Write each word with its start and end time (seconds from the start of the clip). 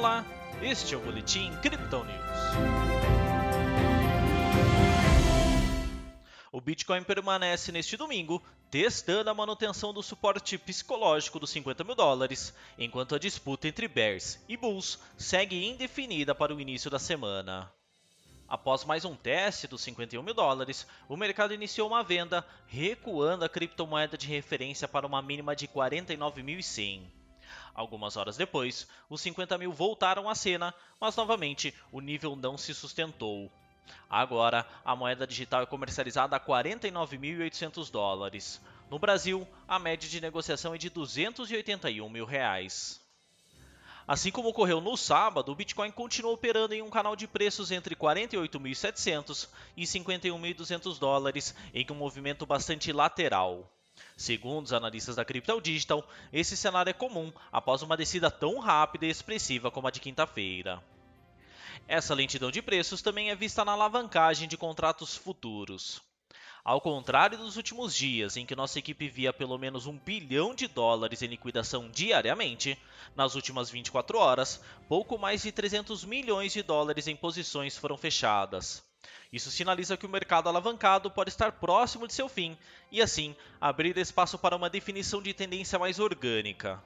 Olá, 0.00 0.24
este 0.62 0.94
é 0.94 0.96
o 0.96 1.00
Boletim 1.02 1.54
Crypto 1.60 2.02
News. 2.02 2.40
O 6.50 6.58
Bitcoin 6.58 7.04
permanece 7.04 7.70
neste 7.70 7.98
domingo 7.98 8.42
testando 8.70 9.28
a 9.28 9.34
manutenção 9.34 9.92
do 9.92 10.02
suporte 10.02 10.56
psicológico 10.56 11.38
dos 11.38 11.50
50 11.50 11.84
mil 11.84 11.94
dólares, 11.94 12.54
enquanto 12.78 13.14
a 13.14 13.18
disputa 13.18 13.68
entre 13.68 13.86
Bears 13.88 14.42
e 14.48 14.56
Bulls 14.56 14.98
segue 15.18 15.66
indefinida 15.66 16.34
para 16.34 16.54
o 16.54 16.60
início 16.62 16.90
da 16.90 16.98
semana. 16.98 17.70
Após 18.48 18.86
mais 18.86 19.04
um 19.04 19.14
teste 19.14 19.66
dos 19.66 19.82
51 19.82 20.22
mil 20.22 20.32
dólares, 20.32 20.86
o 21.10 21.16
mercado 21.16 21.52
iniciou 21.52 21.86
uma 21.86 22.02
venda, 22.02 22.42
recuando 22.66 23.44
a 23.44 23.50
criptomoeda 23.50 24.16
de 24.16 24.26
referência 24.26 24.88
para 24.88 25.06
uma 25.06 25.20
mínima 25.20 25.54
de 25.54 25.68
49.100. 25.68 27.19
Algumas 27.80 28.18
horas 28.18 28.36
depois, 28.36 28.86
os 29.08 29.22
50 29.22 29.56
mil 29.56 29.72
voltaram 29.72 30.28
à 30.28 30.34
cena, 30.34 30.74
mas 31.00 31.16
novamente 31.16 31.74
o 31.90 32.02
nível 32.02 32.36
não 32.36 32.58
se 32.58 32.74
sustentou. 32.74 33.50
Agora, 34.08 34.66
a 34.84 34.94
moeda 34.94 35.26
digital 35.26 35.62
é 35.62 35.66
comercializada 35.66 36.36
a 36.36 36.40
49.800 36.40 37.90
dólares. 37.90 38.60
No 38.90 38.98
Brasil, 38.98 39.48
a 39.66 39.78
média 39.78 40.06
de 40.06 40.20
negociação 40.20 40.74
é 40.74 40.78
de 40.78 40.90
281 40.90 42.06
mil 42.10 42.26
reais. 42.26 43.00
Assim 44.06 44.30
como 44.30 44.50
ocorreu 44.50 44.82
no 44.82 44.94
sábado, 44.94 45.50
o 45.50 45.54
Bitcoin 45.54 45.90
continuou 45.90 46.34
operando 46.34 46.74
em 46.74 46.82
um 46.82 46.90
canal 46.90 47.16
de 47.16 47.26
preços 47.26 47.70
entre 47.70 47.96
48.700 47.96 49.48
e 49.74 49.84
51.200 49.84 50.98
dólares, 50.98 51.54
em 51.72 51.86
um 51.90 51.94
movimento 51.94 52.44
bastante 52.44 52.92
lateral. 52.92 53.72
Segundo 54.16 54.66
os 54.66 54.72
analistas 54.72 55.16
da 55.16 55.24
Crypto 55.24 55.60
Digital, 55.60 56.06
esse 56.32 56.56
cenário 56.56 56.90
é 56.90 56.94
comum 56.94 57.32
após 57.50 57.82
uma 57.82 57.96
descida 57.96 58.30
tão 58.30 58.58
rápida 58.58 59.06
e 59.06 59.10
expressiva 59.10 59.70
como 59.70 59.88
a 59.88 59.90
de 59.90 60.00
quinta-feira. 60.00 60.82
Essa 61.88 62.14
lentidão 62.14 62.50
de 62.50 62.62
preços 62.62 63.02
também 63.02 63.30
é 63.30 63.34
vista 63.34 63.64
na 63.64 63.72
alavancagem 63.72 64.46
de 64.46 64.56
contratos 64.56 65.16
futuros. 65.16 66.00
Ao 66.62 66.80
contrário 66.80 67.38
dos 67.38 67.56
últimos 67.56 67.94
dias, 67.94 68.36
em 68.36 68.44
que 68.44 68.54
nossa 68.54 68.78
equipe 68.78 69.08
via 69.08 69.32
pelo 69.32 69.56
menos 69.56 69.86
um 69.86 69.98
bilhão 69.98 70.54
de 70.54 70.68
dólares 70.68 71.22
em 71.22 71.26
liquidação 71.26 71.90
diariamente, 71.90 72.78
nas 73.16 73.34
últimas 73.34 73.70
24 73.70 74.18
horas, 74.18 74.62
pouco 74.86 75.18
mais 75.18 75.42
de 75.42 75.50
300 75.50 76.04
milhões 76.04 76.52
de 76.52 76.62
dólares 76.62 77.06
em 77.06 77.16
posições 77.16 77.78
foram 77.78 77.96
fechadas. 77.96 78.84
Isso 79.32 79.50
sinaliza 79.50 79.96
que 79.96 80.06
o 80.06 80.08
mercado 80.08 80.48
alavancado 80.48 81.10
pode 81.10 81.30
estar 81.30 81.52
próximo 81.52 82.06
de 82.06 82.14
seu 82.14 82.28
fim 82.28 82.56
e, 82.90 83.00
assim, 83.00 83.36
abrir 83.60 83.96
espaço 83.96 84.38
para 84.38 84.56
uma 84.56 84.68
definição 84.68 85.22
de 85.22 85.32
tendência 85.32 85.78
mais 85.78 85.98
orgânica. 85.98 86.82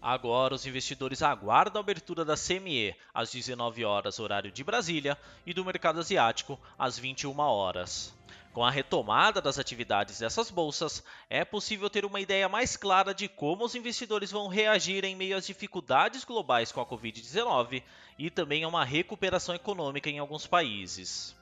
Agora, 0.00 0.54
os 0.54 0.64
investidores 0.64 1.22
aguardam 1.22 1.80
a 1.80 1.82
abertura 1.82 2.24
da 2.24 2.36
CME 2.36 2.94
às 3.12 3.30
19 3.32 3.84
horas, 3.84 4.18
horário 4.18 4.50
de 4.50 4.62
Brasília, 4.62 5.18
e 5.44 5.52
do 5.52 5.64
mercado 5.64 5.98
asiático 5.98 6.58
às 6.78 6.98
21 6.98 7.38
horas. 7.38 8.14
Com 8.52 8.64
a 8.64 8.70
retomada 8.70 9.40
das 9.40 9.58
atividades 9.58 10.18
dessas 10.18 10.50
bolsas, 10.50 11.04
é 11.28 11.44
possível 11.44 11.88
ter 11.88 12.04
uma 12.04 12.20
ideia 12.20 12.48
mais 12.48 12.76
clara 12.76 13.14
de 13.14 13.28
como 13.28 13.64
os 13.64 13.74
investidores 13.74 14.30
vão 14.30 14.48
reagir 14.48 15.04
em 15.04 15.14
meio 15.14 15.36
às 15.36 15.46
dificuldades 15.46 16.24
globais 16.24 16.72
com 16.72 16.80
a 16.80 16.86
Covid-19 16.86 17.82
e 18.18 18.30
também 18.30 18.64
a 18.64 18.68
uma 18.68 18.84
recuperação 18.84 19.54
econômica 19.54 20.10
em 20.10 20.18
alguns 20.18 20.46
países. 20.46 21.36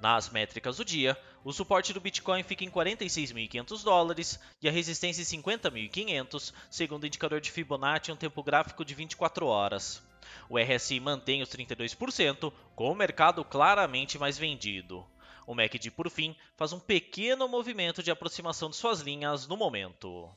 Nas 0.00 0.30
métricas 0.30 0.78
do 0.78 0.84
dia, 0.84 1.14
o 1.44 1.52
suporte 1.52 1.92
do 1.92 2.00
Bitcoin 2.00 2.42
fica 2.42 2.64
em 2.64 2.70
46.500 2.70 3.84
dólares 3.84 4.40
e 4.62 4.68
a 4.68 4.72
resistência 4.72 5.20
em 5.20 5.42
50.500, 5.42 6.54
segundo 6.70 7.02
o 7.02 7.06
indicador 7.06 7.38
de 7.38 7.50
Fibonacci 7.50 8.10
em 8.10 8.14
um 8.14 8.16
tempo 8.16 8.42
gráfico 8.42 8.82
de 8.82 8.94
24 8.94 9.46
horas. 9.46 10.02
O 10.48 10.58
RSI 10.58 11.00
mantém 11.00 11.42
os 11.42 11.50
32%, 11.50 12.50
com 12.74 12.90
o 12.90 12.94
mercado 12.94 13.44
claramente 13.44 14.18
mais 14.18 14.38
vendido. 14.38 15.06
O 15.50 15.54
MACD, 15.56 15.90
por 15.90 16.08
fim, 16.08 16.36
faz 16.56 16.72
um 16.72 16.78
pequeno 16.78 17.48
movimento 17.48 18.04
de 18.04 18.10
aproximação 18.12 18.70
de 18.70 18.76
suas 18.76 19.00
linhas 19.00 19.48
no 19.48 19.56
momento. 19.56 20.30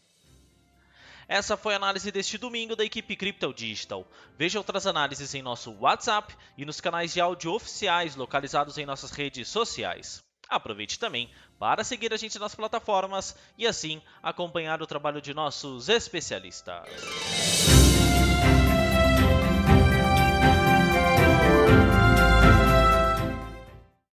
Essa 1.28 1.56
foi 1.56 1.75
a 1.75 1.78
análise 1.78 2.12
deste 2.12 2.35
domingo 2.35 2.75
da 2.75 2.84
equipe 2.84 3.16
Crypto 3.16 3.53
Digital. 3.53 4.07
Veja 4.40 4.57
outras 4.57 4.88
análises 4.88 5.35
em 5.35 5.44
nosso 5.44 5.72
WhatsApp 5.74 6.35
e 6.57 6.66
nos 6.66 6.81
canais 6.81 7.13
de 7.13 7.22
áudio 7.22 7.53
oficiais 7.53 8.16
localizados 8.16 8.79
em 8.79 8.88
nossas 8.88 9.12
redes 9.12 9.47
sociais. 9.50 10.24
Aproveite 10.50 10.97
também 10.97 11.30
para 11.59 11.84
seguir 11.84 12.12
a 12.12 12.18
gente 12.18 12.40
nas 12.40 12.56
plataformas 12.56 13.38
e 13.56 13.68
assim 13.68 14.01
acompanhar 14.24 14.81
o 14.81 14.88
trabalho 14.88 15.22
de 15.22 15.31
nossos 15.31 15.90
especialistas. 15.90 16.90